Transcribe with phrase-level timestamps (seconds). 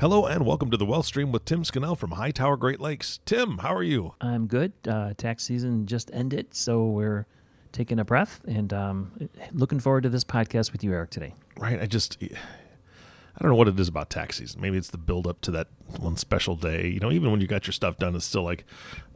[0.00, 3.20] Hello and welcome to the Wealth Stream with Tim Scannell from Hightower Great Lakes.
[3.26, 4.14] Tim, how are you?
[4.22, 4.72] I'm good.
[4.88, 7.26] Uh, tax season just ended, so we're
[7.72, 11.34] taking a breath and um, looking forward to this podcast with you, Eric, today.
[11.58, 11.78] Right.
[11.78, 14.62] I just, I don't know what it is about tax season.
[14.62, 15.68] Maybe it's the build up to that
[15.98, 16.88] one special day.
[16.88, 18.64] You know, even when you got your stuff done, it's still like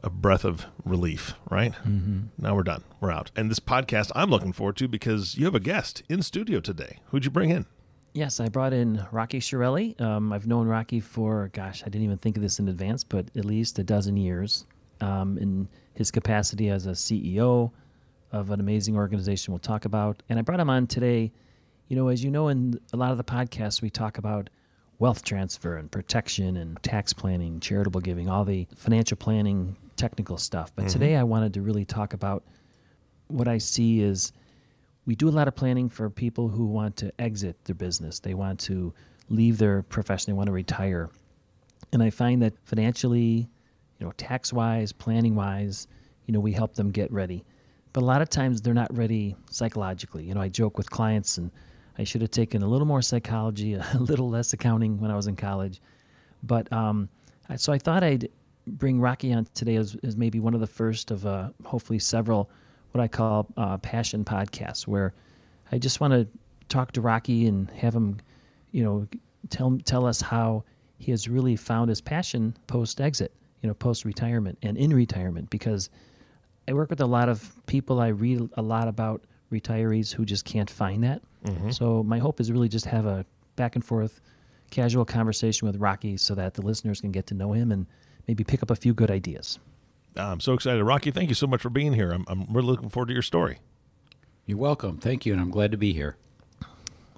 [0.03, 1.71] a breath of relief, right?
[1.71, 2.25] Mm-hmm.
[2.37, 2.83] Now we're done.
[2.99, 3.31] We're out.
[3.35, 6.99] And this podcast I'm looking forward to because you have a guest in studio today.
[7.07, 7.65] Who'd you bring in?
[8.15, 9.99] Yes, I brought in Rocky Schiralli.
[9.99, 13.25] Um, I've known Rocky for, gosh, I didn't even think of this in advance, but
[13.35, 14.65] at least a dozen years
[15.01, 17.73] um, in his capacity as a CEO
[18.31, 20.23] of an amazing organization we'll talk about.
[20.29, 21.33] And I brought him on today.
[21.89, 24.49] You know, as you know, in a lot of the podcasts, we talk about
[24.97, 30.71] wealth transfer and protection and tax planning, charitable giving, all the financial planning, technical stuff.
[30.73, 30.93] But mm-hmm.
[30.93, 32.45] today I wanted to really talk about
[33.27, 34.31] what I see is
[35.05, 38.19] we do a lot of planning for people who want to exit their business.
[38.19, 38.93] They want to
[39.29, 41.09] leave their profession, they want to retire.
[41.91, 43.47] And I find that financially,
[43.99, 45.87] you know, tax wise, planning wise,
[46.25, 47.45] you know, we help them get ready.
[47.93, 50.25] But a lot of times they're not ready psychologically.
[50.25, 51.51] You know, I joke with clients and
[51.97, 55.27] I should have taken a little more psychology, a little less accounting when I was
[55.27, 55.79] in college.
[56.43, 57.09] But um,
[57.55, 58.29] so I thought I'd
[58.67, 62.49] bring Rocky on today as, as maybe one of the first of uh, hopefully several
[62.95, 65.13] what I call uh, passion podcasts, where
[65.69, 66.27] I just want to
[66.69, 68.21] talk to Rocky and have him,
[68.71, 69.07] you know,
[69.49, 70.63] tell tell us how
[70.97, 75.49] he has really found his passion post exit, you know, post retirement and in retirement.
[75.49, 75.89] Because
[76.69, 80.45] I work with a lot of people, I read a lot about retirees who just
[80.45, 81.21] can't find that.
[81.43, 81.71] Mm-hmm.
[81.71, 83.25] So my hope is really just have a
[83.57, 84.21] back and forth,
[84.71, 87.87] casual conversation with Rocky, so that the listeners can get to know him and
[88.25, 89.59] maybe pick up a few good ideas.
[90.17, 90.83] I'm so excited.
[90.83, 92.11] Rocky, thank you so much for being here.
[92.11, 93.59] I'm, I'm really looking forward to your story.
[94.45, 94.97] You're welcome.
[94.97, 96.17] Thank you, and I'm glad to be here.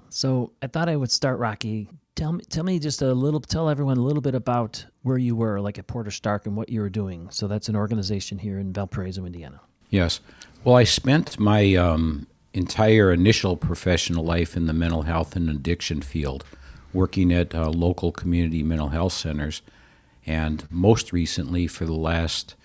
[0.08, 1.88] So I thought I would start, Rocky.
[2.14, 5.36] Tell me, tell me just a little, tell everyone a little bit about where you
[5.36, 7.28] were, like at Porter-Starke, and what you were doing.
[7.30, 9.60] So that's an organization here in Valparaiso, Indiana.
[9.90, 10.20] Yes.
[10.64, 16.02] Well, I spent my um, entire initial professional life in the mental health and addiction
[16.02, 16.44] field,
[16.92, 19.62] working at uh, local community mental health centers,
[20.26, 22.56] and most recently, for the last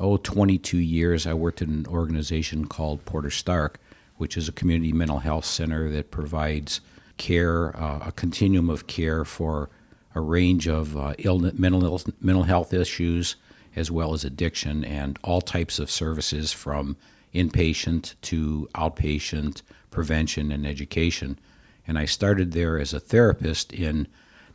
[0.00, 3.76] oh, 22 years, I worked in an organization called Porter-Starke,
[4.16, 6.80] which is a community mental health center that provides
[7.18, 9.68] care, uh, a continuum of care for
[10.14, 13.36] a range of uh, illness, mental, mental health issues,
[13.76, 16.96] as well as addiction, and all types of services from
[17.34, 21.38] inpatient to outpatient prevention and education.
[21.86, 24.08] And I started there as a therapist in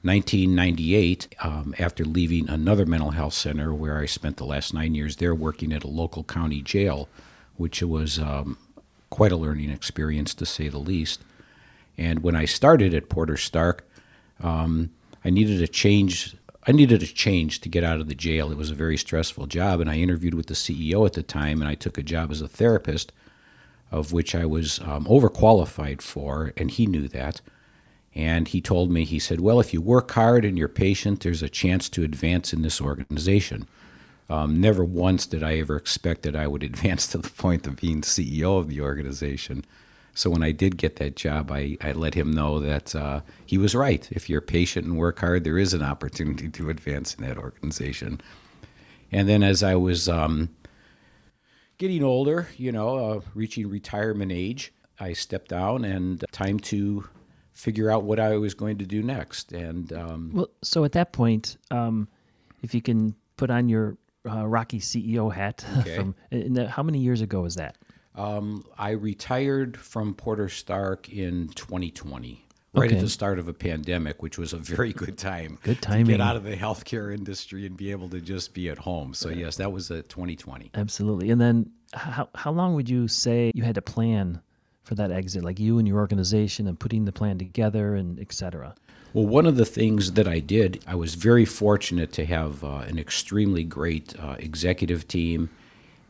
[0.06, 5.16] 1998, um, after leaving another mental health center where I spent the last nine years
[5.16, 7.10] there working at a local county jail,
[7.58, 8.58] which was um,
[9.10, 11.22] quite a learning experience to say the least.
[11.98, 13.82] And when I started at Porter-Starke,
[14.44, 14.92] um,
[15.24, 16.36] I needed a change.
[16.68, 18.52] I needed a change to get out of the jail.
[18.52, 21.62] It was a very stressful job, and I interviewed with the CEO at the time,
[21.62, 23.12] and I took a job as a therapist,
[23.92, 27.42] of which I was um, overqualified for, and he knew that.
[28.16, 31.44] And he told me, he said, Well, if you work hard and you're patient, there's
[31.44, 33.68] a chance to advance in this organization.
[34.30, 37.76] Um, never once did I ever expect that I would advance to the point of
[37.76, 39.66] being CEO of the organization.
[40.14, 43.58] So when I did get that job, I, I let him know that uh, he
[43.58, 44.08] was right.
[44.12, 48.22] If you're patient and work hard, there is an opportunity to advance in that organization.
[49.12, 50.56] And then as I was um,
[51.78, 57.10] getting older, you know, uh, reaching retirement age, I stepped down and time to
[57.56, 59.52] figure out what I was going to do next.
[59.52, 62.08] And um, well, so at that point, um,
[62.62, 63.98] if you can put on your
[64.30, 65.96] uh, Rocky CEO hat, okay.
[65.96, 67.78] from the, how many years ago was that?
[68.14, 72.42] Um, I retired from Porter-Starke in 2020.
[72.74, 72.98] Right okay.
[72.98, 75.60] at the start of a pandemic, which was a very good time.
[75.64, 76.08] Good timing.
[76.08, 79.14] To get out of the healthcare industry and be able to just be at home.
[79.14, 80.72] So yes, that was a 2020.
[80.74, 81.32] Absolutely.
[81.32, 84.42] And then, how how long would you say you had to plan
[84.86, 88.32] for that exit, like you and your organization and putting the plan together and et
[88.32, 88.76] cetera?
[89.14, 92.80] Well, one of the things that I did, I was very fortunate to have uh,
[92.80, 95.50] an extremely great uh, executive team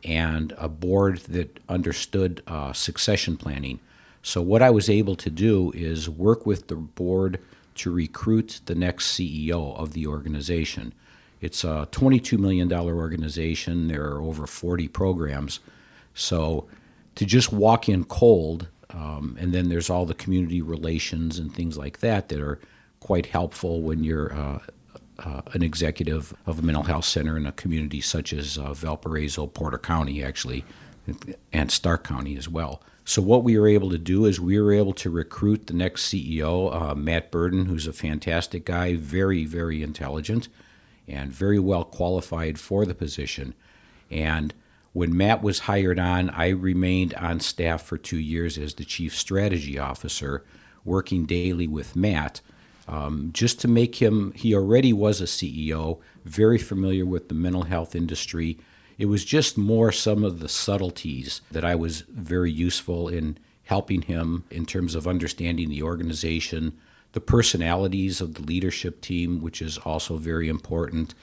[0.04, 3.80] and a board that understood uh, succession planning.
[4.22, 7.40] So, what I was able to do is work with the board
[7.76, 10.92] to recruit the next CEO of the organization.
[11.40, 15.60] It's a $22 million organization, there are over 40 programs.
[16.14, 16.66] So,
[17.16, 21.76] to just walk in cold, um, and then there's all the community relations and things
[21.76, 22.60] like that that are
[23.00, 24.58] quite helpful when you're uh,
[25.18, 29.46] uh, an executive of a mental health center in a community such as uh, Valparaiso,
[29.46, 30.64] Porter County, actually,
[31.52, 32.82] and Starke County as well.
[33.04, 36.12] So what we were able to do is we were able to recruit the next
[36.12, 40.48] CEO, uh, Matt Burden, who's a fantastic guy, very very intelligent,
[41.06, 43.54] and very well qualified for the position.
[44.10, 44.52] And
[44.96, 49.14] when Matt was hired on, I remained on staff for two years as the chief
[49.14, 50.42] strategy officer,
[50.86, 52.40] working daily with Matt.
[52.88, 57.64] Um, just to make him, he already was a CEO, very familiar with the mental
[57.64, 58.56] health industry,
[58.96, 64.00] it was just more some of the subtleties that I was very useful in helping
[64.00, 66.72] him in terms of understanding the organization,
[67.12, 71.14] the personalities of the leadership team, which is also very important,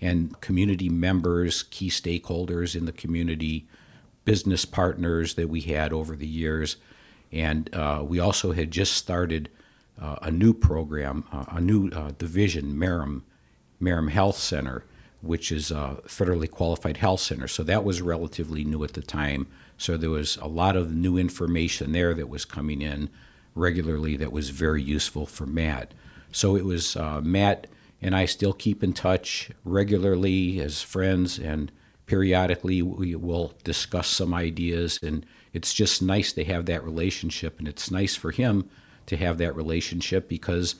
[0.00, 3.66] and community members, key stakeholders in the community,
[4.24, 6.76] business partners that we had over the years.
[7.32, 9.48] And uh, we also had just started
[10.00, 13.22] uh, a new program, uh, a new uh, division, Merrim,
[13.80, 14.84] Merrim Health Center,
[15.20, 17.48] which is a federally qualified health center.
[17.48, 19.48] So that was relatively new at the time.
[19.76, 23.10] So there was a lot of new information there that was coming in
[23.54, 25.92] regularly that was very useful for Matt.
[26.30, 27.66] So it was uh, Matt
[28.00, 31.72] and I still keep in touch regularly as friends, and
[32.06, 34.98] periodically we will discuss some ideas.
[35.02, 38.68] And it's just nice to have that relationship, and it's nice for him
[39.06, 40.76] to have that relationship because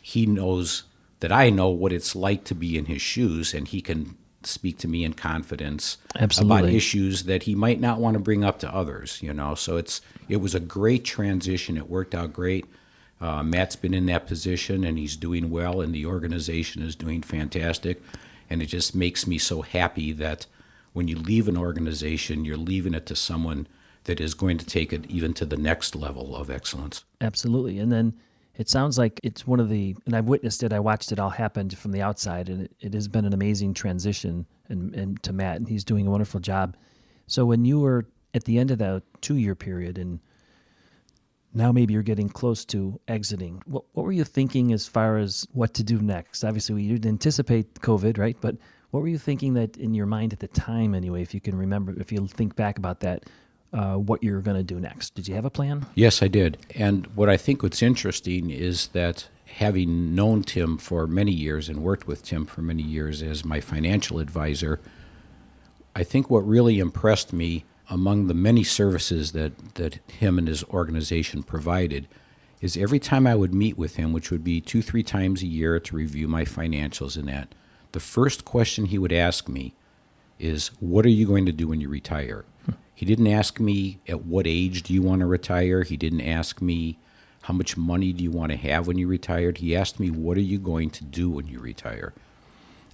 [0.00, 0.84] he knows
[1.20, 4.78] that I know what it's like to be in his shoes, and he can speak
[4.78, 6.58] to me in confidence Absolutely.
[6.58, 9.20] about issues that he might not want to bring up to others.
[9.22, 11.76] You know, so it's it was a great transition.
[11.76, 12.66] It worked out great.
[13.22, 17.22] Uh, Matt's been in that position, and he's doing well, and the organization is doing
[17.22, 18.02] fantastic.
[18.50, 20.46] And it just makes me so happy that
[20.92, 23.68] when you leave an organization, you're leaving it to someone
[24.04, 27.04] that is going to take it even to the next level of excellence.
[27.20, 28.12] Absolutely, and then
[28.56, 30.72] it sounds like it's one of the, and I've witnessed it.
[30.72, 33.72] I watched it all happen from the outside, and it, it has been an amazing
[33.72, 36.76] transition and, and to Matt, and he's doing a wonderful job.
[37.28, 38.04] So when you were
[38.34, 40.18] at the end of that two-year period, and
[41.54, 45.46] now maybe you're getting close to exiting, what what were you thinking as far as
[45.52, 46.44] what to do next?
[46.44, 48.36] Obviously, we didn't anticipate COVID, right?
[48.40, 48.56] But
[48.90, 51.22] what were you thinking that in your mind at the time, anyway?
[51.22, 53.24] If you can remember, if you think back about that,
[53.72, 55.14] uh, what you're going to do next.
[55.14, 55.86] Did you have a plan?
[55.94, 56.58] Yes, I did.
[56.74, 61.82] And what I think what's interesting is that having known Tim for many years and
[61.82, 64.80] worked with Tim for many years as my financial advisor,
[65.94, 70.64] I think what really impressed me among the many services that, that him and his
[70.64, 72.08] organization provided
[72.60, 75.46] is every time I would meet with him, which would be two, three times a
[75.46, 77.54] year to review my financials and that,
[77.90, 79.74] the first question he would ask me
[80.38, 82.44] is, What are you going to do when you retire?
[82.64, 82.72] Hmm.
[82.94, 85.82] He didn't ask me at what age do you want to retire.
[85.82, 86.98] He didn't ask me
[87.42, 89.58] how much money do you want to have when you retired.
[89.58, 92.12] He asked me what are you going to do when you retire.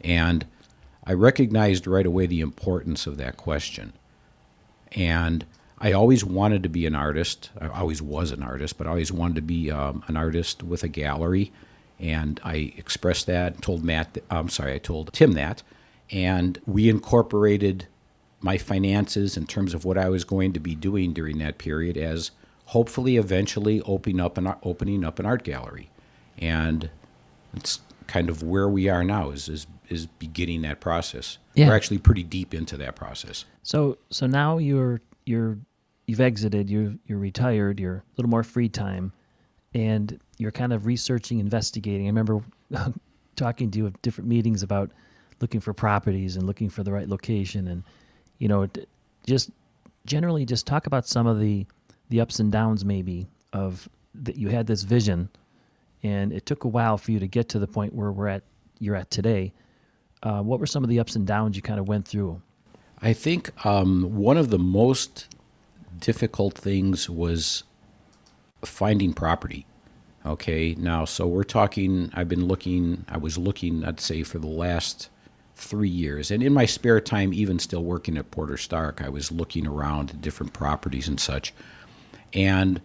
[0.02, 0.46] And
[1.04, 3.92] I recognized right away the importance of that question.
[4.92, 5.44] And
[5.78, 7.50] I always wanted to be an artist.
[7.60, 10.82] I always was an artist, but I always wanted to be um, an artist with
[10.82, 11.52] a gallery.
[12.00, 15.62] And I expressed that, told Matt, I'm sorry, I told Tim that.
[16.10, 17.86] And we incorporated
[18.40, 21.96] my finances in terms of what I was going to be doing during that period
[21.96, 22.30] as
[22.66, 25.90] hopefully eventually opening up an opening up an art gallery,
[26.38, 26.90] and
[27.54, 31.38] it's kind of where we are now is is, is beginning that process.
[31.54, 31.68] Yeah.
[31.68, 33.44] We're actually pretty deep into that process.
[33.62, 35.58] So so now you're you're
[36.06, 39.12] you've exited, you're you're retired, you're a little more free time,
[39.74, 42.06] and you're kind of researching, investigating.
[42.06, 42.42] I remember
[43.36, 44.90] talking to you at different meetings about
[45.40, 47.84] looking for properties and looking for the right location and
[48.38, 48.68] you know,
[49.26, 49.50] just
[50.06, 51.66] generally just talk about some of the
[52.08, 55.28] the ups and downs maybe of that you had this vision
[56.02, 58.42] and it took a while for you to get to the point where we're at
[58.78, 59.52] you're at today.
[60.22, 62.42] Uh, what were some of the ups and downs you kind of went through?
[63.00, 65.28] I think um, one of the most
[65.98, 67.62] difficult things was
[68.64, 69.66] finding property.
[70.26, 72.10] Okay, now so we're talking.
[72.12, 73.04] I've been looking.
[73.08, 73.84] I was looking.
[73.84, 75.08] I'd say for the last
[75.54, 76.30] three years.
[76.30, 80.20] And in my spare time, even still working at Porter-Starke, I was looking around at
[80.20, 81.52] different properties and such.
[82.32, 82.80] And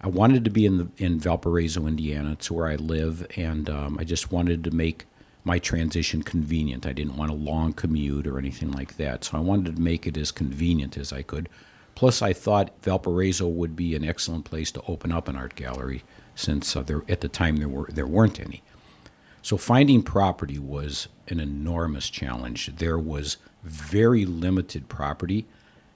[0.00, 2.32] I wanted to be in the in Valparaiso, Indiana.
[2.32, 5.06] It's where I live, and um, I just wanted to make
[5.44, 6.86] my transition convenient.
[6.86, 10.06] I didn't want a long commute or anything like that, so I wanted to make
[10.06, 11.48] it as convenient as I could.
[11.94, 16.02] Plus, I thought Valparaiso would be an excellent place to open up an art gallery,
[16.34, 18.62] since uh, there, at the time there were there weren't any.
[19.42, 22.76] So finding property was an enormous challenge.
[22.76, 25.46] There was very limited property.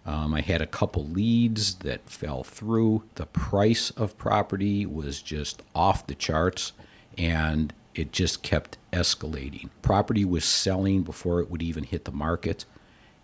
[0.05, 3.05] Um, I had a couple leads that fell through.
[3.15, 6.73] The price of property was just off the charts,
[7.17, 9.71] and it just kept escalating.
[9.83, 12.65] Property was selling before it would even hit the market,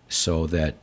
[0.09, 0.75] so that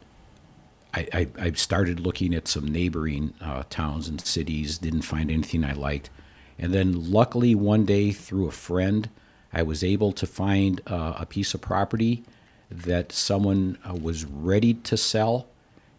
[0.94, 5.66] I, I, I started looking at some neighboring uh, towns and cities, didn't find anything
[5.66, 6.10] I liked.
[6.58, 9.10] And then, luckily, one day through a friend,
[9.52, 12.24] I was able to find uh, a piece of property
[12.70, 15.48] that someone uh, was ready to sell.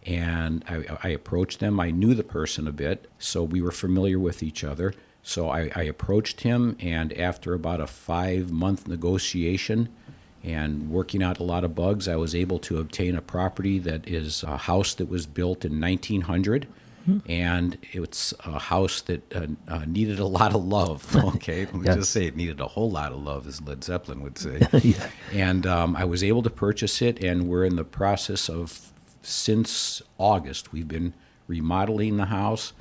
[0.06, 1.78] And I, I, approached them.
[1.78, 4.94] I knew the person a bit, so we were familiar with each other.
[5.22, 9.88] So I, I approached him, and after about a five month negotiation
[10.42, 14.08] and working out a lot of bugs, I was able to obtain a property that
[14.08, 16.66] is a house that was built in 1900
[17.28, 21.04] and it's a house that uh, uh, needed a lot of love.
[21.34, 21.96] Okay, let me Yes.
[21.96, 24.60] just say it needed a whole lot of love, as Led Zeppelin would say.
[24.84, 25.08] Yeah.
[25.32, 30.00] And um, I was able to purchase it, and we're in the process of since
[30.18, 30.72] August.
[30.72, 31.14] We've been
[31.48, 32.72] remodeling the house,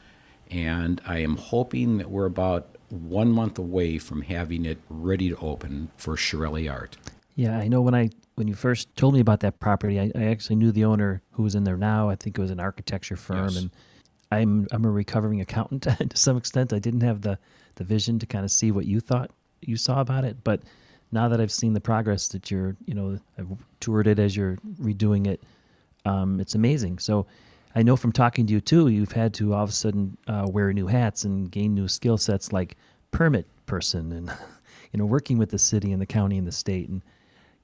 [0.51, 5.37] and I am hoping that we're about one month away from having it ready to
[5.37, 6.97] open for Schiralli Art.
[7.35, 10.25] Yeah, I know when I when you first told me about that property, I, I
[10.25, 12.09] actually knew the owner who was in there now.
[12.09, 13.55] I think it was an architecture firm, Yes.
[13.57, 13.71] and
[14.31, 16.73] I'm I'm a recovering accountant to some extent.
[16.73, 17.39] I didn't have the
[17.75, 19.31] the vision to kind of see what you thought
[19.61, 20.61] you saw about it, but
[21.13, 23.47] now that I've seen the progress that you're, you know, I've
[23.79, 25.41] toured it as you're redoing it,
[26.05, 26.99] um, it's amazing.
[26.99, 27.25] So
[27.75, 30.47] I know from talking to you too, you've had to all of a sudden uh,
[30.49, 32.75] wear new hats and gain new skill sets like
[33.11, 34.29] permit person and
[34.91, 37.01] you know working with the city and the county and the state and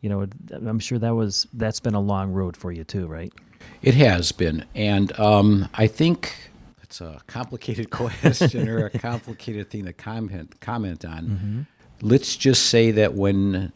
[0.02, 3.34] you know I'm sure that was that's been a long road for you too, right?
[3.82, 6.52] It has been, and um, I think
[6.84, 11.68] it's a complicated question or a complicated thing to comment comment on.
[12.02, 13.74] Let's just say that when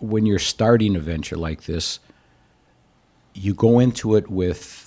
[0.00, 2.00] when you're starting a venture like this,
[3.34, 4.85] you go into it with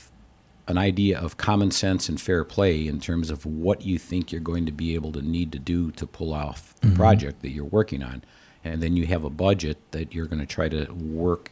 [0.70, 4.40] an idea of common sense and fair play in terms of what you think you're
[4.40, 7.66] going to be able to need to do to pull off the project that you're
[7.66, 8.24] working on.
[8.64, 11.52] And then you have a budget that you're going to try to work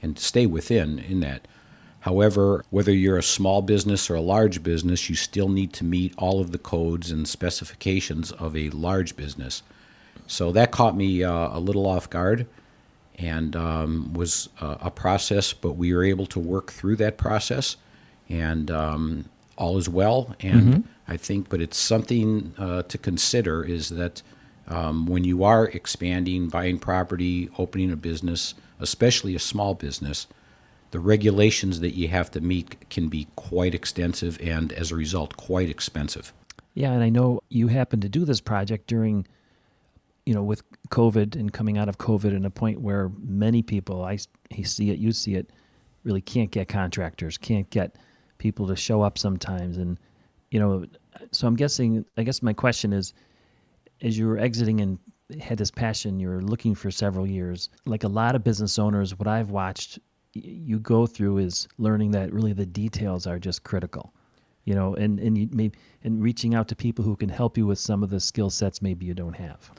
[0.00, 1.46] and stay within in that.
[2.00, 6.14] However, whether you're a small business or a large business, you still need to meet
[6.16, 9.62] all of the codes and specifications of a large business.
[10.26, 12.46] So that caught me uh, a little off guard
[13.18, 17.76] and um, was uh, a process, but we were able to work through that process,
[18.28, 19.24] and um,
[19.56, 20.34] all is well.
[20.40, 24.22] And I think, but it's something uh, to consider is that
[24.68, 30.26] um, when you are expanding, buying property, opening a business, especially a small business,
[30.90, 35.36] the regulations that you have to meet can be quite extensive and, as a result,
[35.36, 36.32] quite expensive.
[36.74, 39.26] Yeah, and I know you happened to do this project during,
[40.24, 44.02] you know, with COVID and coming out of COVID, and a point where many people,
[44.02, 44.18] I
[44.62, 45.50] see it, you see it,
[46.04, 47.96] really can't get contractors, can't get
[48.38, 49.98] people to show up sometimes, and
[50.50, 50.86] you know,
[51.32, 52.04] so I'm guessing.
[52.16, 53.12] I guess my question is,
[54.02, 54.98] as you were exiting and
[55.40, 57.68] had this passion, you were looking for several years.
[57.84, 59.98] Like a lot of business owners, what I've watched
[60.32, 64.12] you go through is learning that really the details are just critical
[64.68, 67.64] you know, and and you maybe and reaching out to people who can help you
[67.66, 69.70] with some of the skill sets maybe you don't have.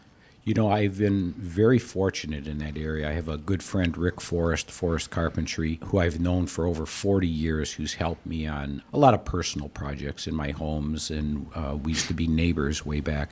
[0.43, 3.09] You know, I've been very fortunate in that area.
[3.09, 7.27] I have a good friend, Rick Forrest, Forrest Carpentry, who I've known for over 40
[7.27, 11.77] years, who's helped me on a lot of personal projects in my homes, and uh,
[11.81, 13.31] we used to be neighbors way back.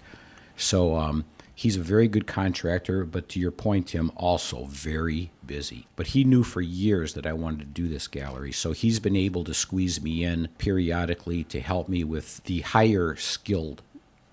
[0.58, 1.24] So um,
[1.56, 5.88] he's a very good contractor, but to your point, Tim, also very busy.
[5.96, 9.16] But he knew for years that I wanted to do this gallery, so he's been
[9.16, 13.82] able to squeeze me in periodically to help me with the higher skilled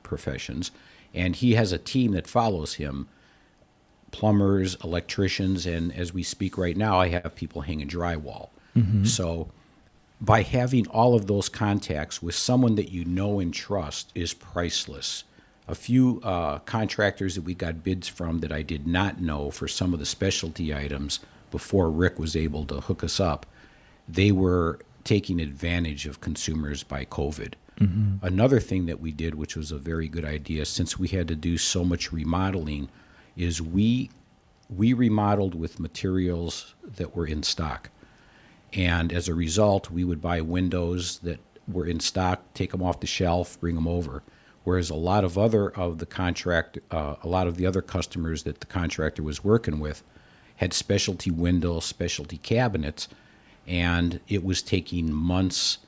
[0.02, 0.70] professions.
[1.14, 3.08] And he has a team that follows him
[4.10, 8.50] plumbers, electricians, and as we speak right now, I have people hanging drywall.
[9.06, 9.48] So
[10.20, 15.24] by having all of those contacts with someone that you know and trust is priceless.
[15.66, 19.66] A few uh, contractors that we got bids from that I did not know for
[19.66, 23.46] some of the specialty items before Rick was able to hook us up,
[24.08, 27.54] they were taking advantage of consumers by COVID.
[28.22, 31.36] Another thing that we did, which was a very good idea, since we had to
[31.36, 32.88] do so much remodeling,
[33.36, 34.10] is we
[34.70, 37.90] we remodeled with materials that were in stock.
[38.72, 41.38] And as a result, we would buy windows that
[41.68, 44.22] were in stock, take them off the shelf, bring them over.
[44.64, 48.44] Whereas a lot of other of the contract, uh, a lot of the other customers
[48.44, 50.02] that the contractor was working with
[50.56, 53.08] had specialty windows, specialty cabinets,
[53.66, 55.78] and it was taking months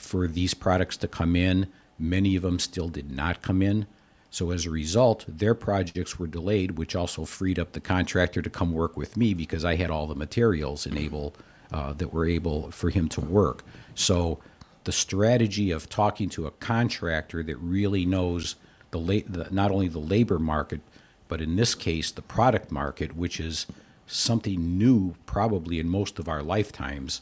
[0.00, 1.68] for these products to come in.
[1.98, 3.86] Many of them still did not come in.
[4.30, 8.50] So as a result, their projects were delayed, which also freed up the contractor to
[8.50, 11.34] come work with me because I had all the materials enable
[11.72, 13.64] uh, that were able for him to work.
[13.94, 14.38] So
[14.84, 18.54] the strategy of talking to a contractor that really knows
[18.92, 20.80] the, la- the not only the labor market,
[21.28, 23.66] but in this case the product market, which is
[24.06, 27.20] something new probably in most of our lifetimes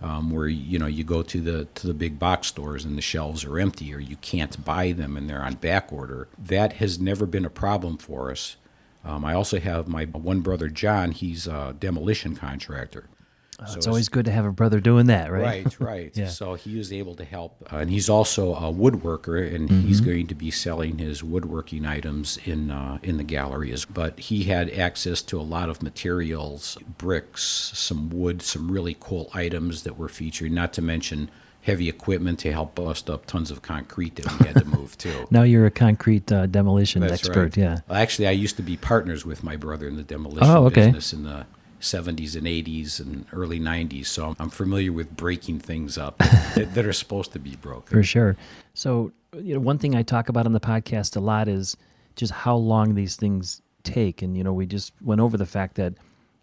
[0.00, 3.02] um, where you know you go to the to the big box stores and the
[3.02, 6.28] shelves are empty or you can't buy them and they're on back order.
[6.38, 8.56] That has never been a problem for us.
[9.04, 11.12] Um, I also have my one brother John.
[11.12, 13.04] He's a demolition contractor.
[13.60, 15.64] Uh, so it's always good to have a brother doing that, right?
[15.64, 16.16] Right, right.
[16.16, 16.28] yeah.
[16.28, 19.86] So he was able to help, uh, and he's also a woodworker, and mm-hmm.
[19.86, 23.84] he's going to be selling his woodworking items in uh, in the galleries.
[23.84, 27.42] But he had access to a lot of materials, bricks,
[27.74, 30.52] some wood, some really cool items that were featured.
[30.52, 31.28] Not to mention
[31.62, 35.26] heavy equipment to help bust up tons of concrete that we had to move too.
[35.30, 37.56] now you're a concrete uh, demolition That's expert, right.
[37.56, 37.78] yeah.
[37.88, 40.86] Well, actually, I used to be partners with my brother in the demolition oh, okay.
[40.86, 41.44] business in the
[41.80, 44.06] 70s and 80s and early 90s.
[44.06, 46.18] So I'm familiar with breaking things up
[46.54, 47.96] that, that, are supposed to be broken.
[47.96, 48.36] For sure.
[48.74, 51.76] So, you know, one thing I talk about on the podcast a lot is
[52.16, 54.22] just how long these things take.
[54.22, 55.94] And, you know, we just went over the fact that,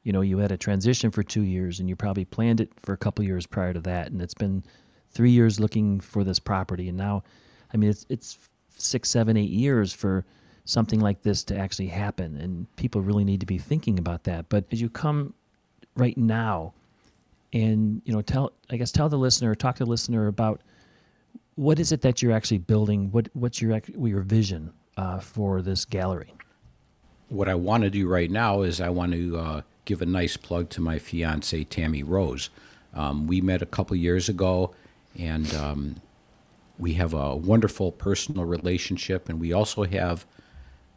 [0.04, 2.94] you know, you had a transition for two years and you probably planned it for
[2.94, 4.12] a couple years prior to that.
[4.12, 4.64] And it's been
[5.12, 6.88] three years looking for this property.
[6.90, 7.24] And now,
[7.74, 8.38] I mean, it's, it's
[8.70, 10.26] six, seven, eight years for,
[10.66, 12.36] something like this to actually happen.
[12.36, 14.50] And people really need to be thinking about that.
[14.50, 15.34] But as you come
[15.96, 16.74] right now
[17.54, 20.62] and, you know, tell, I guess, tell the listener, talk to the listener about
[21.56, 23.12] what is it that you're actually building?
[23.12, 26.34] What, what's your, your vision uh, for this gallery?
[27.30, 30.36] What I want to do right now is I want to uh, give a nice
[30.36, 32.50] plug to my fiance, Tammy Rose.
[32.94, 34.74] Um, we met a couple years ago,
[35.18, 36.02] and um,
[36.78, 40.26] we have a wonderful personal relationship, and we also have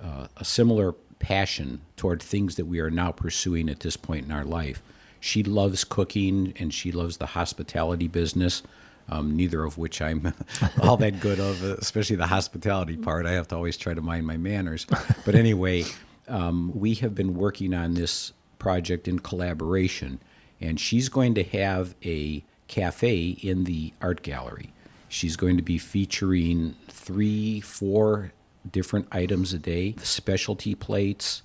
[0.02, 4.32] uh, a similar passion toward things that we are now pursuing at this point in
[4.32, 4.82] our life.
[5.20, 8.62] She loves cooking and she loves the hospitality business,
[9.08, 10.32] um, neither of which I'm
[10.82, 13.26] all that good of, especially the hospitality part.
[13.26, 14.86] I have to always try to mind my manners.
[15.24, 15.84] But anyway,
[16.28, 20.20] um, we have been working on this project in collaboration,
[20.60, 24.72] and she's going to have a cafe in the art gallery.
[25.08, 28.32] She's going to be featuring three, four
[28.70, 31.42] different items a day, specialty plates,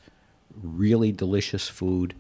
[0.62, 2.16] really delicious food,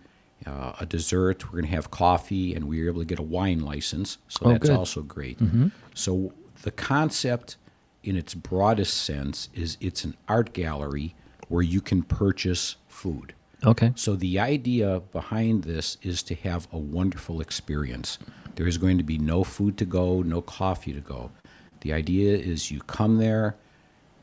[0.45, 1.45] uh, a dessert.
[1.45, 4.41] We're going to have coffee, and we were able to get a wine license, so
[4.45, 4.77] oh, that's good.
[4.77, 5.39] also great.
[5.39, 5.67] Mm-hmm.
[5.93, 7.57] So the concept,
[8.03, 11.15] in its broadest sense, is it's an art gallery
[11.47, 13.33] where you can purchase food.
[13.65, 13.93] Okay.
[13.95, 18.19] So the idea behind this is to have a wonderful experience.
[18.55, 21.31] There is going to be no food to go, no coffee to go.
[21.81, 23.55] The idea is you come there,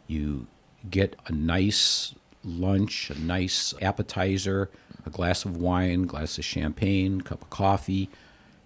[0.07, 0.47] you
[0.89, 2.15] get a nice
[2.45, 4.71] lunch, a nice appetizer,
[5.05, 8.09] a glass of wine, glass of champagne, cup of coffee.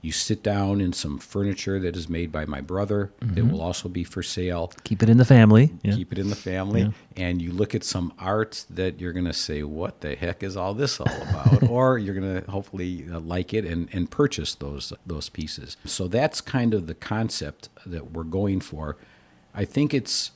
[0.01, 3.37] You sit down in some furniture that is made by my brother mm-hmm.
[3.37, 4.71] that will also be for sale.
[4.85, 5.73] Keep it in the family.
[5.83, 5.95] Yeah.
[5.95, 6.83] Keep it in the family.
[6.83, 6.91] Yeah.
[7.17, 10.59] And you look at some art that you're going to say, what the heck is
[10.59, 11.63] all this all about?
[11.71, 15.79] or you're going to hopefully uh, like it and, and purchase those, those pieces.
[15.87, 18.99] So that's kind of the concept that we're going for.
[19.55, 20.33] I think it's,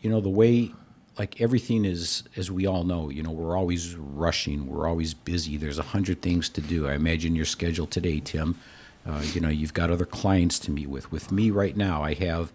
[0.00, 0.72] you know, the way
[1.18, 5.56] like everything is as we all know you know we're always rushing we're always busy
[5.56, 6.86] there's a hundred things to do.
[6.88, 8.58] I imagine your schedule today tim
[9.06, 11.10] uh, you know you've got other clients to meet with.
[11.12, 12.52] With me right now i have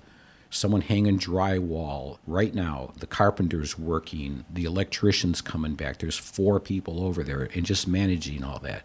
[0.49, 7.03] someone hanging drywall right now the carpenter's working the electrician's coming back there's four people
[7.03, 8.83] over there and just managing all that.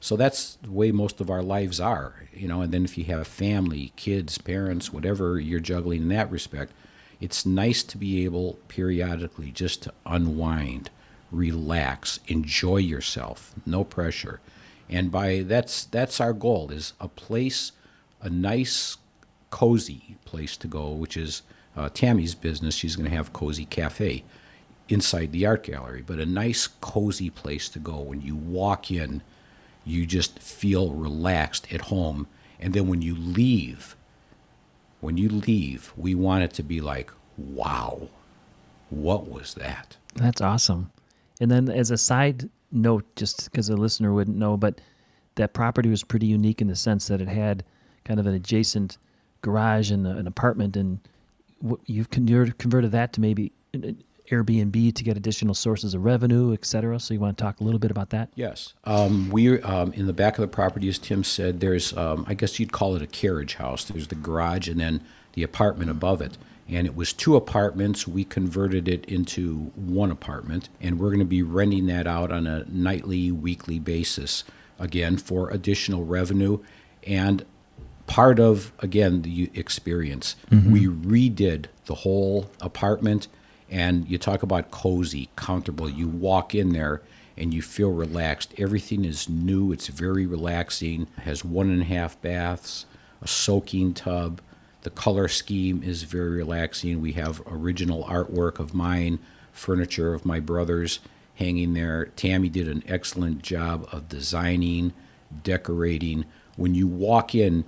[0.00, 3.04] So that's the way most of our lives are you know and then if you
[3.04, 6.72] have family kids parents whatever you're juggling in that respect
[7.24, 10.90] it's nice to be able periodically just to unwind,
[11.32, 14.40] relax, enjoy yourself, no pressure.
[14.90, 17.72] And by that's that's our goal is a place,
[18.20, 18.98] a nice,
[19.48, 21.40] cozy place to go, which is
[21.74, 22.74] uh, Tammy's business.
[22.74, 24.22] She's going to have cozy cafe
[24.90, 28.00] inside the art gallery, but a nice, cozy place to go.
[28.00, 29.22] When you walk in,
[29.86, 32.26] you just feel relaxed at home,
[32.60, 33.96] and then when you leave,
[35.04, 38.08] when you leave, we want it to be like, wow,
[38.88, 39.98] what was that?
[40.14, 40.90] That's awesome.
[41.38, 44.80] And then, as a side note, just because the listener wouldn't know, but
[45.34, 47.64] that property was pretty unique in the sense that it had
[48.04, 48.96] kind of an adjacent
[49.42, 51.00] garage and an apartment, and
[51.84, 53.88] you've converted that to maybe uh,
[54.30, 56.98] Airbnb to get additional sources of revenue, et cetera.
[56.98, 58.30] So you want to talk a little bit about that?
[58.34, 58.74] Yes.
[58.84, 62.34] Um, we um, in the back of the property, as Tim said, there's um, I
[62.34, 63.84] guess you'd call it a carriage house.
[63.84, 65.02] There's the garage, and then
[65.34, 66.38] the apartment above it.
[66.66, 68.08] And it was two apartments.
[68.08, 72.46] We converted it into one apartment, and we're going to be renting that out on
[72.46, 74.44] a nightly, weekly basis,
[74.78, 76.60] again, for additional revenue
[77.06, 77.44] and
[78.06, 80.36] part of, again, the experience.
[80.50, 83.28] We redid the whole apartment,
[83.70, 85.88] and you talk about cozy, comfortable.
[85.88, 87.02] You walk in there
[87.36, 88.54] and you feel relaxed.
[88.58, 92.86] Everything is new, it's very relaxing, has one and a half baths,
[93.22, 94.40] a soaking tub.
[94.82, 97.00] The color scheme is very relaxing.
[97.00, 99.18] We have original artwork of mine,
[99.52, 101.00] furniture of my brothers
[101.36, 102.06] hanging there.
[102.16, 104.92] Tammy did an excellent job of designing,
[105.42, 106.24] decorating.
[106.56, 107.64] When you walk in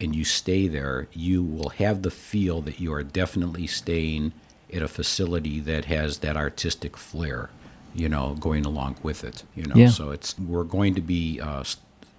[0.00, 4.32] and you stay there, you will have the feel that you are definitely staying
[4.74, 7.50] at a facility that has that artistic flair,
[7.94, 9.44] you know, going along with it.
[9.54, 9.88] You know, Yeah.
[9.88, 11.64] so it's we're going to be uh,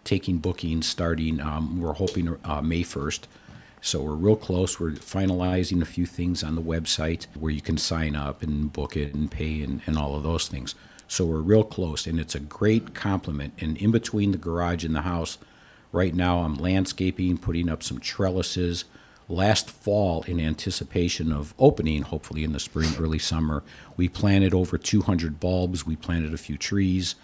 [0.03, 1.41] taking bookings starting.
[1.41, 3.27] Um, we're hoping uh, May first.
[3.81, 4.79] So we're real close.
[4.79, 8.97] We're finalizing a few things on the website where you can sign up and book
[8.97, 10.73] it and pay and, and all of those things.
[11.07, 13.53] So we're real close, and it's a great compliment.
[13.59, 15.37] And in between the garage and the house,
[15.91, 18.85] right now I'm landscaping, putting up some trellises.
[19.27, 23.63] Last fall, in anticipation of opening, hopefully in the spring, early summer,
[23.97, 25.85] we planted over 200 bulbs.
[25.85, 27.15] We planted a few trees.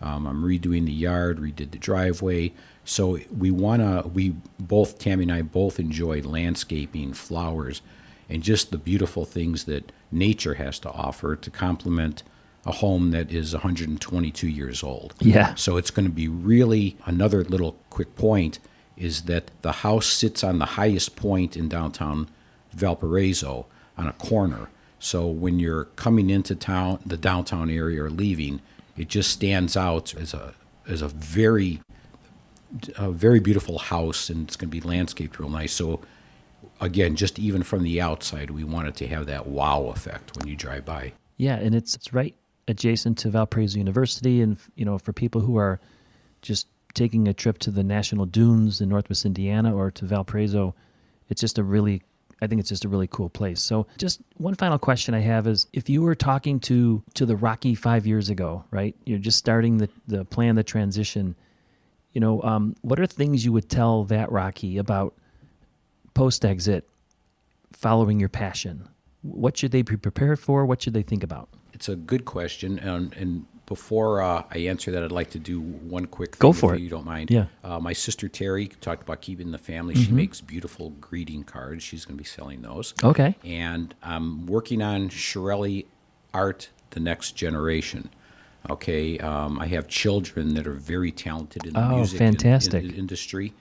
[0.00, 2.52] Um, I'm redoing the yard, redid the driveway.
[2.84, 7.82] So we want to, we both, Tammy and I both enjoy landscaping, flowers,
[8.28, 12.22] and just the beautiful things that nature has to offer to complement
[12.64, 15.14] a home that is 122 years old.
[15.18, 15.54] Yeah.
[15.54, 18.58] So it's going to be really another little quick point
[18.98, 22.28] is that the house sits on the highest point in downtown
[22.72, 24.68] Valparaiso on a corner.
[24.98, 28.60] So when you're coming into town, the downtown area or leaving,
[28.96, 30.54] it just stands out as a
[30.88, 31.80] as a very
[32.96, 35.72] a very beautiful house and it's going to be landscaped real nice.
[35.72, 36.00] So
[36.80, 40.56] again, just even from the outside, we wanted to have that wow effect when you
[40.56, 41.12] drive by.
[41.36, 42.34] Yeah, and it's it's right
[42.66, 45.80] adjacent to Valparaiso University, and you know, for people who are
[46.42, 50.74] just taking a trip to the National Dunes in Northwest Indiana or to Valparaiso,
[51.28, 52.02] it's just a really,
[52.40, 53.60] I think it's just a really cool place.
[53.60, 57.36] So, just one final question I have is, if you were talking to to the
[57.36, 58.94] Rocky five years ago, right?
[59.04, 61.36] You're just starting the the plan, the transition.
[62.12, 65.14] You know, um, what are things you would tell that Rocky about
[66.14, 66.88] post exit,
[67.72, 68.88] following your passion?
[69.22, 70.64] What should they be prepared for?
[70.64, 71.48] What should they think about?
[71.72, 75.60] It's a good question, and, and before uh, I answer that, I'd like to do
[75.60, 76.82] one quick thing, Go for if it.
[76.84, 77.30] you don't mind.
[77.30, 77.46] Yeah.
[77.62, 79.94] Uh, my sister Terry talked about keeping the family.
[79.94, 80.02] Mm-hmm.
[80.04, 81.82] She makes beautiful greeting cards.
[81.84, 82.94] She's going to be selling those.
[83.04, 83.36] Okay.
[83.44, 85.84] And I'm working on Schiralli
[86.32, 88.08] Art, the next generation.
[88.70, 92.32] Okay, um, I have children that are very talented in the Oh, music in- in-
[92.34, 92.84] fantastic.
[92.98, 93.52] industry.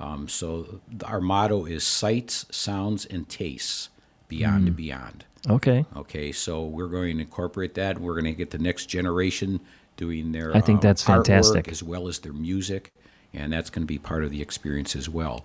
[0.00, 3.88] Um, so our motto is sights, sounds, and tastes
[4.28, 4.66] beyond Hmm.
[4.68, 5.24] and beyond.
[5.50, 5.84] Okay.
[5.96, 7.98] Okay, so we're going to incorporate that.
[7.98, 9.60] We're going to get the next generation
[9.96, 11.68] doing their I think uh, that's fantastic.
[11.68, 12.92] as well as their music,
[13.34, 15.44] and that's going to be part of the experience as well.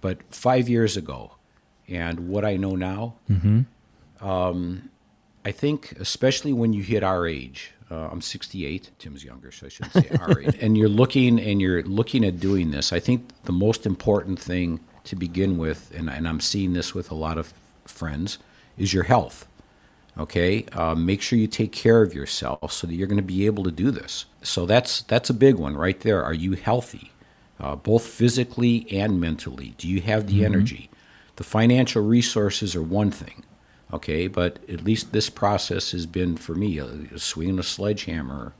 [0.00, 1.32] But five years ago,
[1.88, 4.26] and what I know now, Mm-hmm.
[4.26, 4.88] um,
[5.44, 8.90] I think especially when you hit our age, uh, I'm 68.
[9.00, 10.56] Tim's younger, so I shouldn't say our age.
[10.60, 12.92] And you're looking and you're looking at doing this.
[12.92, 17.10] I think the most important thing to begin with, and, and I'm seeing this with
[17.10, 17.52] a lot of
[17.84, 18.38] friends,
[18.78, 19.46] is your health.
[20.18, 23.46] Okay, uh, make sure you take care of yourself so that you're going to be
[23.46, 24.26] able to do this.
[24.42, 26.22] So that's that's a big one right there.
[26.22, 27.12] Are you healthy,
[27.58, 29.74] uh, both physically and mentally?
[29.78, 30.90] Do you have the energy?
[31.36, 33.42] The financial resources are one thing,
[33.90, 38.52] okay, but at least this process has been for me a swinging a sledgehammer,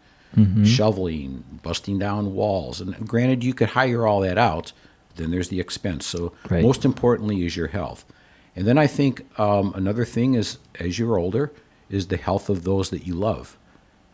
[0.65, 4.73] shoveling, busting down walls, and granted you could hire all that out.
[5.17, 6.07] Then there's the expense.
[6.07, 6.63] So Right.
[6.63, 8.07] most importantly is your health.
[8.55, 11.53] And then I think um, another thing is, as you're older,
[11.89, 13.57] is the health of those that you love.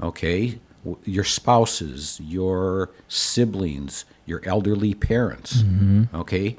[0.01, 0.61] Okay,
[1.05, 5.65] your spouses, your siblings, your elderly parents.
[6.15, 6.57] Okay,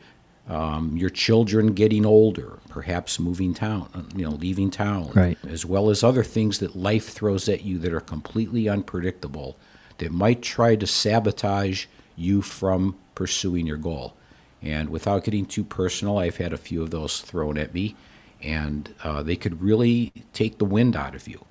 [0.50, 5.38] um, your children getting older, perhaps moving town, uh, you know, leaving town, Right.
[5.48, 9.58] as well as other things that life throws at you that are completely unpredictable,
[10.00, 11.86] that might try to sabotage
[12.18, 14.16] you from pursuing your goal.
[14.62, 17.96] And without getting too personal, I've had a few of those thrown at me,
[18.42, 21.46] and uh, they could really take the wind out of you.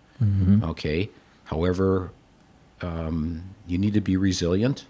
[0.71, 1.09] Okay.
[1.45, 2.11] However,
[2.83, 4.87] um, you need to be resilient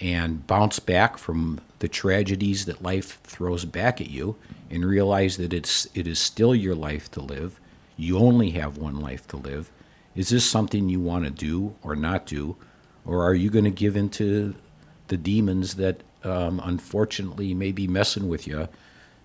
[0.00, 4.36] and bounce back from the tragedies that life throws back at you
[4.70, 7.60] and realize that it's it is still your life to live.
[7.96, 9.70] You only have one life to live.
[10.16, 12.56] Is this something you want to do or not do?
[13.04, 14.54] Or are you going to give into
[15.08, 18.68] the demons that um, unfortunately may be messing with you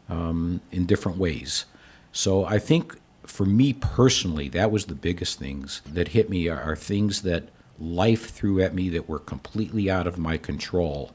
[0.10, 1.66] um, in different ways.
[2.12, 6.62] So I think for me personally, that was the biggest things that hit me are,
[6.62, 11.12] are things that life threw at me that were completely out of my control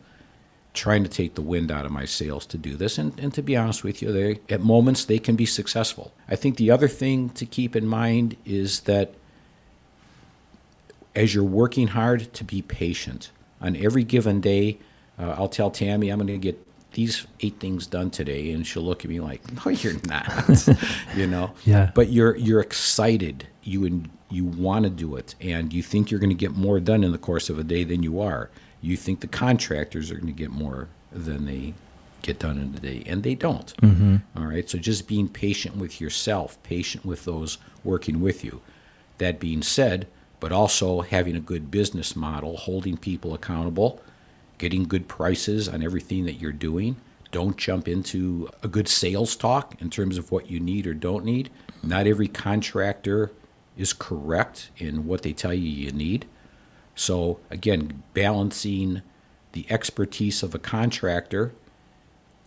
[0.73, 2.99] trying to take the wind out of my sails to do this.
[2.99, 6.13] And, and to be honest with you, they, at moments they can be successful.
[6.29, 9.15] I think the other thing to keep in mind is that
[11.15, 13.31] as you're working hard, to be patient.
[13.61, 14.79] On every given day,
[15.19, 16.61] uh, I'll tell Tammy I'm going to get
[16.93, 20.69] these eight things done today, and she'll look at me like, "No, you're not,"
[21.17, 21.53] you know.
[21.65, 21.91] Yeah.
[21.95, 23.49] But you're you're excited.
[23.63, 26.81] You and you want to do it, and you think you're going to get more
[26.81, 28.51] done in the course of a day than you are
[28.85, 31.73] you think the contractors are going to get more than they
[32.23, 33.75] get done in a day, and they don't.
[33.79, 34.17] Mm-hmm.
[34.37, 38.61] All right, so just being patient with yourself, patient with those working with you.
[39.19, 40.07] That being said,
[40.41, 44.03] but also having a good business model, holding people accountable,
[44.59, 46.97] getting good prices on everything that you're doing.
[47.31, 51.25] Don't jump into a good sales talk in terms of what you need or don't
[51.25, 51.51] need.
[51.83, 53.33] Not every contractor
[53.77, 56.27] is correct in what they tell you you need.
[56.95, 59.03] So again, balancing
[59.53, 61.55] the expertise of a contractor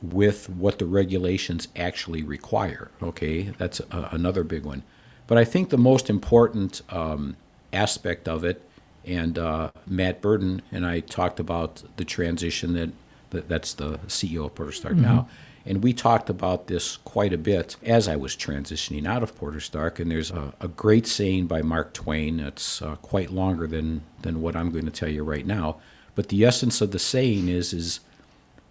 [0.01, 2.91] with what the regulations actually require.
[3.01, 4.83] Okay, that's a, another big one.
[5.25, 7.35] But I think the most important um,
[7.73, 8.61] aspect of it,
[9.07, 12.89] and uh, Matt Burton and I talked about the transition that,
[13.31, 15.01] that that's the CEO of Porter-Starke mm-hmm.
[15.01, 15.27] now
[15.67, 19.99] and we talked about this quite a bit as I was transitioning out of Porter-Starke.
[19.99, 24.41] And there's a, a great saying by Mark Twain that's uh, quite longer than, than
[24.41, 25.75] what I'm going to tell you right now.
[26.15, 27.99] But the essence of the saying is, is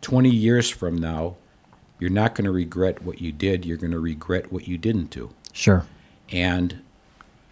[0.01, 1.37] 20 years from now,
[1.99, 3.67] you're not going to regret what you did.
[3.67, 5.31] You're going to regret what you didn't do.
[5.53, 5.85] Sure.
[6.31, 6.81] And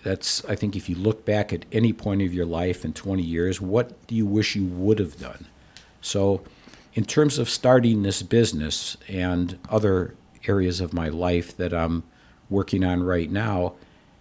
[0.04, 3.22] that's, I think, if you look back at any point of your life in 20
[3.22, 5.46] years, what do you wish you would have done?
[6.00, 6.42] So
[6.92, 10.14] in terms of starting this business and other
[10.46, 12.04] areas of my life that I'm
[12.50, 13.72] working on right now,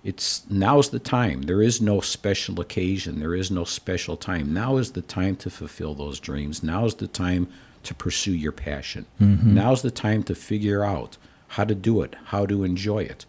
[0.04, 1.44] it's now's the time.
[1.44, 3.20] There is no special occasion.
[3.20, 4.54] There is no special time.
[4.54, 6.64] Now is the time to fulfill those dreams.
[6.64, 7.48] Now is the time
[7.84, 9.06] to pursue your passion.
[9.22, 9.54] Mm-hmm.
[9.54, 11.18] Now's the time to figure out
[11.50, 13.26] how to do it, how to enjoy it,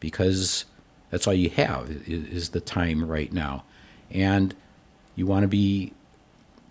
[0.00, 0.66] because
[1.10, 3.64] that's all you have is the time right now,
[4.10, 4.54] and
[5.14, 5.92] you want to be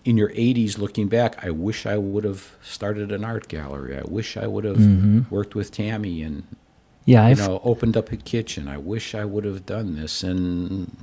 [0.04, 3.98] in your 80s looking back i wish i would have started an art gallery.
[3.98, 5.22] I wish i would have mm-hmm.
[5.28, 6.44] worked with tammy and
[7.04, 8.68] yeah you I've, know opened up a kitchen.
[8.68, 10.96] I wish i would have done this and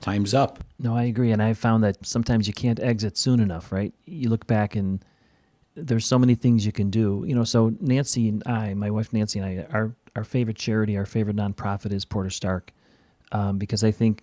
[0.00, 0.64] time's up.
[0.78, 3.92] No i agree and i found that sometimes you can't exit soon enough right?
[4.06, 5.04] You look back and
[5.74, 7.24] there's so many things you can do.
[7.26, 10.96] You know so nancy and i my wife nancy and i our our favorite charity
[10.96, 12.72] our favorite nonprofit is porter-starke
[13.32, 14.22] um, because i think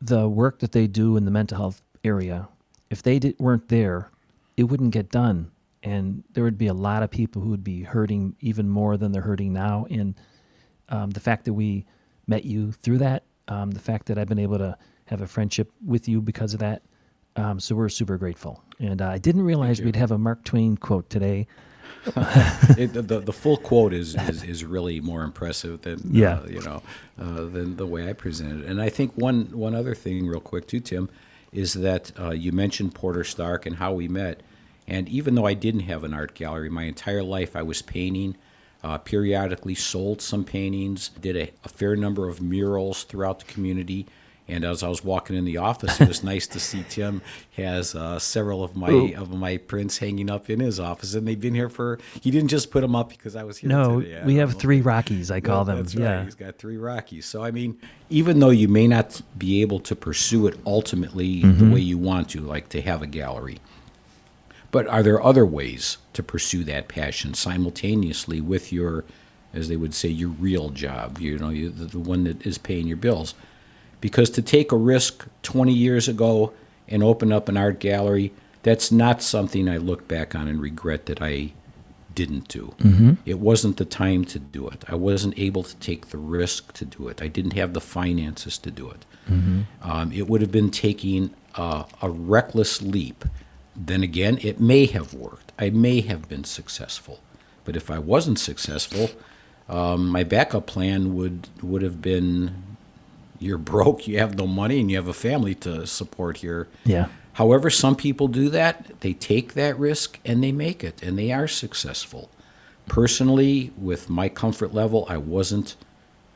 [0.00, 2.48] the work that they do in the mental health area
[2.94, 4.10] if they did, weren't there,
[4.56, 5.50] it wouldn't get done.
[5.82, 9.10] And there would be a lot of people who would be hurting even more than
[9.10, 9.86] they're hurting now.
[9.90, 10.14] And
[10.88, 11.86] um, the fact that we
[12.26, 15.70] met you through that, um, the fact that I've been able to have a friendship
[15.84, 16.82] with you because of that.
[17.36, 18.62] Um, so we're super grateful.
[18.78, 21.48] And uh, I didn't realize we'd have a Mark Twain quote today.
[22.76, 26.38] it, the, the full quote is, is, is really more impressive than uh, yeah.
[26.38, 26.82] Uh, you know
[27.20, 28.68] uh, than the way I presented it.
[28.68, 31.08] And I think one one other thing, real quick, too, Tim,
[31.52, 34.40] is that uh, you mentioned Porter-Starke and how we met.
[34.86, 38.36] And even though I didn't have an art gallery, my entire life I was painting,
[38.82, 44.06] uh, periodically sold some paintings, did a, a, fair number of murals throughout the community.
[44.46, 47.22] And as I was walking in the office, it was nice to see Tim
[47.56, 49.14] has uh, several of my Ooh.
[49.16, 51.98] of my prints hanging up in his office, and they've been here for.
[52.20, 53.68] He didn't just put them up because I was here.
[53.68, 54.22] No, today.
[54.26, 54.58] we have know.
[54.58, 55.30] three Rockies.
[55.30, 55.78] I call them.
[55.78, 56.24] That's yeah, right.
[56.24, 57.24] he's got three Rockies.
[57.24, 57.78] So I mean,
[58.10, 61.58] even though you may not be able to pursue it ultimately mm-hmm.
[61.58, 63.60] the way you want to, like to have a gallery,
[64.70, 69.04] but are there other ways to pursue that passion simultaneously with your,
[69.54, 71.18] as they would say, your real job?
[71.18, 73.34] You know, you, the, the one that is paying your bills
[74.04, 76.52] because to take a risk 20 years ago
[76.88, 81.06] and open up an art gallery, that's not something I look back on and regret
[81.06, 81.54] that I
[82.14, 82.74] didn't do.
[82.80, 83.12] Mm-hmm.
[83.24, 84.84] It wasn't the time to do it.
[84.88, 87.22] I wasn't able to take the risk to do it.
[87.22, 89.06] I didn't have the finances to do it.
[89.26, 89.62] Mm-hmm.
[89.80, 93.24] Um, it would have been taking a, a reckless leap.
[93.74, 95.50] Then again, it may have worked.
[95.58, 97.20] I may have been successful.
[97.64, 99.12] But if I wasn't successful,
[99.66, 102.73] um, my backup plan would would have been
[103.44, 106.68] you're broke, you have no money, and you have a family to support here.
[106.84, 107.08] Yeah.
[107.34, 109.00] However, some people do that.
[109.00, 112.30] They take that risk and they make it, and they are successful.
[112.86, 115.76] Personally, with my comfort level, I wasn't.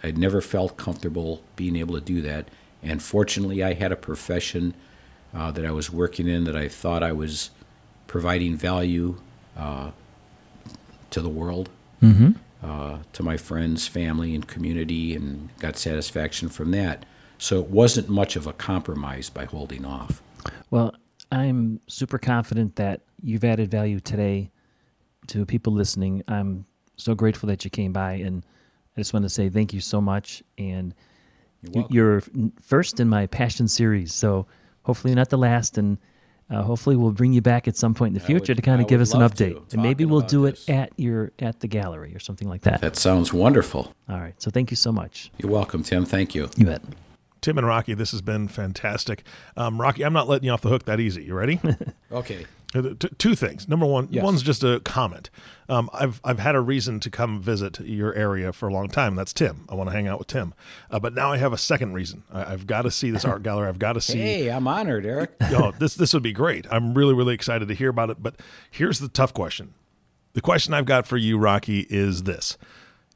[0.03, 2.49] I'd never felt comfortable being able to do that.
[2.83, 4.75] And fortunately, I had a profession
[5.35, 7.51] uh, that I was working in that I thought I was
[8.07, 9.21] providing value
[9.57, 9.91] uh,
[11.11, 11.69] to the world
[12.63, 17.05] uh, to my friends, family, and community, and got satisfaction from that.
[17.39, 20.23] So it wasn't much of a compromise by holding off.
[20.71, 20.95] Well,
[21.31, 24.51] I'm super confident that you've added value today
[25.29, 26.23] to people listening.
[26.27, 26.67] I'm
[26.97, 28.45] so grateful that you came by, and
[28.97, 30.43] I just want to say thank you so much.
[30.57, 30.95] And
[31.63, 32.23] You're you're
[32.61, 34.47] first in my passion series, so
[34.83, 35.79] hopefully not the last.
[35.79, 35.99] And
[36.51, 38.81] uh, hopefully we'll bring you back at some point in the future would- to kind
[38.81, 41.69] of give us an update, and maybe we'll about do it at your at the
[41.69, 42.81] gallery or something like that.
[42.81, 43.95] That sounds wonderful.
[44.09, 44.35] All right.
[44.41, 45.31] So thank you so much.
[45.39, 46.05] You're welcome, Tim.
[46.05, 46.49] Thank you.
[46.57, 46.83] You bet.
[47.41, 49.23] Tim and Rocky, this has been fantastic.
[49.57, 51.23] Um, Rocky, I'm not letting you off the hook that easy.
[51.25, 51.61] You ready?
[52.11, 52.47] Okay.
[52.75, 52.83] Uh,
[53.17, 53.67] two things.
[53.67, 54.23] Number one, Yes.
[54.23, 55.31] one's just a comment.
[55.71, 59.15] Um, I've I've had a reason to come visit your area for a long time.
[59.17, 59.65] That's Tim.
[59.71, 60.53] I want to hang out with Tim.
[60.91, 62.25] Uh, but now I have a second reason.
[62.31, 63.69] I, I've got to see this art gallery.
[63.69, 64.19] I've got to see.
[64.19, 65.33] Hey, I'm honored, Eric.
[65.53, 66.67] oh, this this would be great.
[66.71, 68.23] I'm really really excited to hear about it.
[68.23, 68.37] But
[68.71, 69.73] here's the tough question.
[70.35, 72.59] The question I've got for you, Rocky, is this: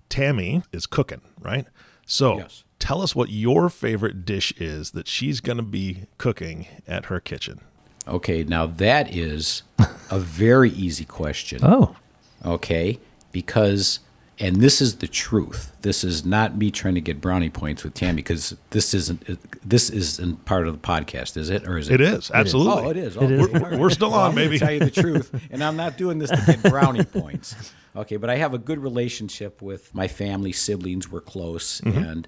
[0.08, 1.66] Tammy is cooking, right?
[2.06, 2.64] So Yes.
[2.78, 7.20] tell us what your favorite dish is that she's going to be cooking at her
[7.20, 7.60] kitchen.
[8.06, 9.62] Okay, now that is
[10.10, 11.60] a very easy question.
[11.62, 11.96] Oh,
[12.44, 12.98] Okay,
[13.30, 14.00] because
[14.40, 15.70] and this is the truth.
[15.82, 19.88] This is not me trying to get brownie points with Tammy because this isn't this
[19.90, 21.68] isn't part of the podcast, is it?
[21.68, 22.00] Or is it?
[22.00, 22.84] It is absolutely.
[22.84, 23.16] Oh, it is.
[23.16, 23.46] It is.
[23.48, 23.58] Okay.
[23.60, 24.58] We're, we're still on, I'm gonna baby.
[24.58, 27.54] tell you the truth, and I'm not doing this to get brownie points.
[27.94, 30.50] Okay, but I have a good relationship with my family.
[30.50, 32.26] Siblings we're close, and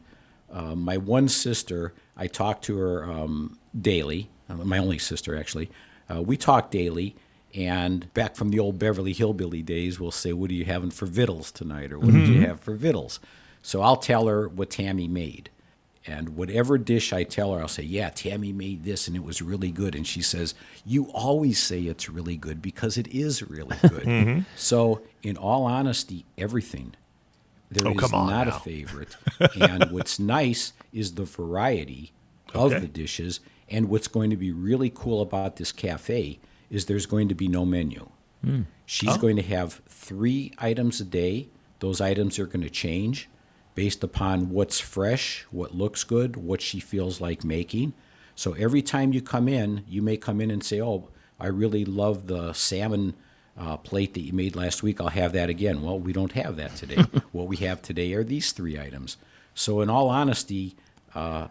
[0.53, 4.31] um, my one sister, I talk to her um, daily.
[4.49, 5.71] Uh, My only sister, actually.
[6.11, 7.17] Uh, we talk daily,
[7.55, 11.07] and back from the old Beverly Hillbilly days, we'll say, "What are you having for
[11.07, 13.21] vittles tonight?" or "What did you have for vittles?"
[13.63, 15.51] So I'll tell her what Tammy made.
[16.07, 19.41] And whatever dish I tell her, I'll say, Yeah, Tammy made this and it was
[19.41, 19.95] really good.
[19.95, 20.55] And she says,
[20.85, 24.45] You always say it's really good because it is really good.
[24.55, 26.93] So, in all honesty, everything.
[27.71, 28.57] There is Oh, on not now.
[28.57, 29.17] a favorite.
[29.59, 32.13] and what's nice is the variety
[32.55, 33.41] of the dishes.
[33.69, 36.39] And what's going to be really cool about this cafe
[36.71, 38.09] is there's going to be no menu.
[38.85, 41.49] She's going to have three items a day.
[41.79, 43.29] Those items are going to change
[43.75, 47.95] based upon what's fresh, what looks good, what she feels like making.
[48.35, 51.09] So every time you come in, you may come in and say, Oh,
[51.41, 53.15] I really love the salmon
[53.59, 55.01] uh, plate that you made last week.
[55.01, 55.83] I'll have that again.
[55.83, 57.03] Well, we don't have that today.
[57.33, 59.17] what we have today are these three items.
[59.55, 60.77] So, in all honesty,
[61.15, 61.49] uh,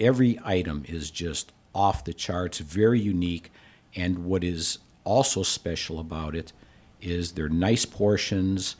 [0.00, 3.50] every item is just off the charts, very unique.
[3.94, 6.52] And what is also special about it
[7.00, 8.76] is they're nice portions.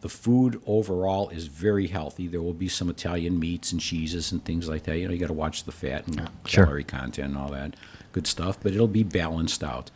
[0.00, 2.26] The food overall is very healthy.
[2.26, 4.98] There will be some Italian meats and cheeses and things like that.
[4.98, 6.64] You know, you got to watch the fat and Sure.
[6.66, 7.74] calorie content and all that
[8.12, 9.90] good stuff, but it'll be balanced out.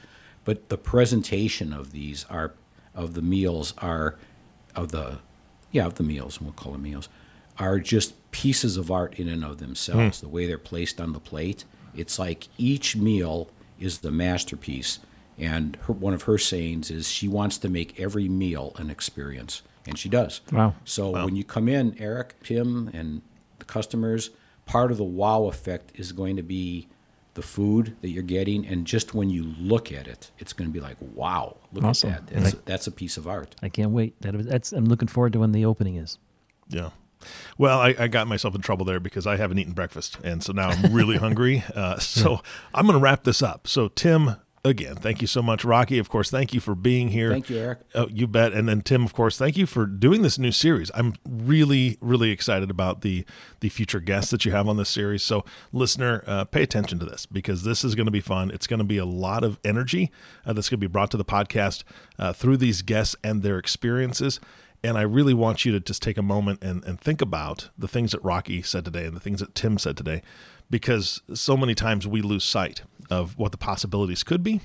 [0.44, 2.52] But the presentation of these are
[2.94, 4.16] of the meals are
[4.74, 5.18] of the
[5.72, 7.08] yeah, of the meals, we'll call them meals,
[7.58, 10.20] are just pieces of art in and of themselves.
[10.20, 10.26] Hmm.
[10.26, 11.64] The way they're placed on the plate,
[11.94, 13.48] it's like each meal
[13.80, 14.98] is the masterpiece.
[15.38, 19.62] And her, one of her sayings is she wants to make every meal an experience,
[19.86, 20.40] and she does.
[20.50, 20.74] Wow.
[20.84, 23.20] So when you come in, Eric, Tim, and
[23.58, 24.30] the customers,
[24.64, 26.88] part of the wow effect is going to be
[27.34, 30.72] the food that you're getting, and just when you look at it, it's going to
[30.72, 32.12] be like, wow, look Awesome.
[32.12, 32.42] at that.
[32.42, 33.54] That's, that's a piece of art.
[33.62, 34.18] I can't wait.
[34.22, 34.72] That that's.
[34.72, 36.18] I'm looking forward to when the opening is.
[36.70, 36.90] Yeah.
[37.58, 40.52] Well, I, I got myself in trouble there because I haven't eaten breakfast, and so
[40.52, 41.64] now I'm really hungry.
[41.76, 42.40] Uh, so
[42.72, 43.66] I'm going to wrap this up.
[43.68, 45.98] So Tim, again, thank you so much, Rocky.
[45.98, 47.30] Of course, thank you for being here.
[47.30, 47.78] Thank you, Eric.
[47.94, 48.52] Oh, you bet.
[48.52, 50.90] And then Tim, of course, thank you for doing this new series.
[50.94, 53.24] I'm really, really excited about the
[53.60, 55.22] the future guests that you have on this series.
[55.22, 58.50] So, listener, uh, pay attention to this because this is going to be fun.
[58.50, 60.10] It's going to be a lot of energy
[60.44, 61.84] uh, that's going to be brought to the podcast
[62.18, 64.40] uh, through these guests and their experiences.
[64.86, 67.88] And I really want you to just take a moment and, and think about the
[67.88, 70.22] things that Rocky said today and the things that Tim said today,
[70.70, 74.60] because so many times we lose sight of what the possibilities could be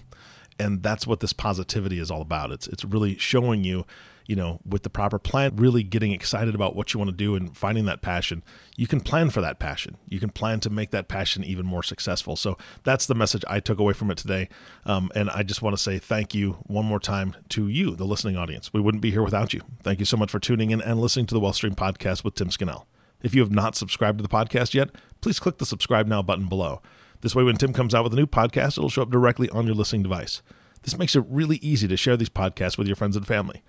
[0.59, 2.51] and that's what this positivity is all about.
[2.51, 3.85] It's it's really showing you
[4.27, 7.35] you know with the proper plan really getting excited about what you want to do
[7.35, 8.43] and finding that passion
[8.77, 9.97] you can plan for that passion.
[10.07, 12.35] You can plan to make that passion even more successful.
[12.35, 14.49] So that's the message i took away from it today.
[14.85, 18.05] Um, and i just want to say thank you one more time to you the
[18.05, 18.73] listening audience.
[18.73, 19.61] We wouldn't be here without you.
[19.83, 22.35] Thank you so much for tuning in and listening to the Wealth Stream podcast with
[22.35, 22.87] tim scannell.
[23.21, 24.89] If you have not subscribed to the podcast yet
[25.21, 26.81] please click the subscribe now button below.
[27.21, 29.67] This way, when Tim comes out with a new podcast, it'll show up directly on
[29.67, 30.41] your listening device.
[30.81, 33.61] This makes it really easy to share these podcasts with your friends and family.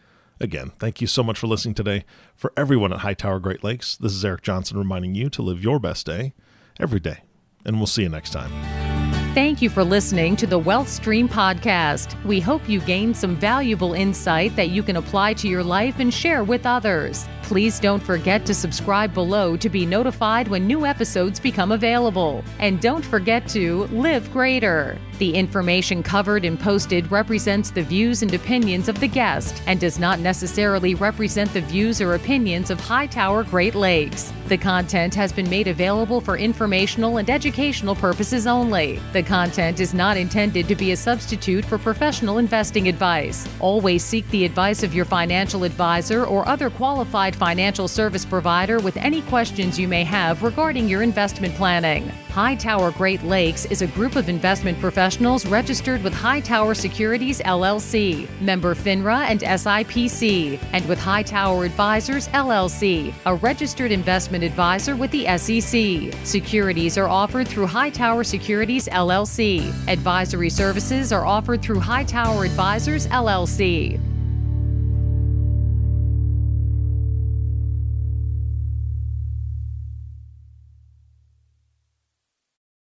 [0.42, 2.04] Again, thank you so much for listening today.
[2.34, 5.78] For everyone at Hightower Great Lakes, this is Eric Johnson reminding you to live your
[5.78, 6.34] best day
[6.80, 7.22] every day.
[7.64, 8.91] And we'll see you next time.
[9.34, 12.22] Thank you for listening to the Wealth Stream podcast.
[12.22, 16.12] We hope you gained some valuable insight that you can apply to your life and
[16.12, 17.26] share with others.
[17.42, 22.44] Please don't forget to subscribe below to be notified when new episodes become available.
[22.58, 24.98] And don't forget to live greater.
[25.18, 29.98] The information covered and posted represents the views and opinions of the guest and does
[29.98, 34.32] not necessarily represent the views or opinions of Hightower Great Lakes.
[34.48, 38.98] The content has been made available for informational and educational purposes only.
[39.12, 43.48] The content is not intended to be a substitute for professional investing advice.
[43.60, 48.96] Always seek the advice of your financial advisor or other qualified financial service provider with
[48.96, 52.10] any questions you may have regarding your investment planning.
[52.32, 58.74] Hightower Great Lakes is a group of investment professionals registered with Hightower Securities LLC, member
[58.74, 66.18] FINRA and SIPC, and with Hightower Advisors LLC, a registered investment advisor with the SEC.
[66.24, 69.70] Securities are offered through Hightower Securities LLC.
[69.88, 74.11] Advisory services are offered through Hightower Advisors LLC.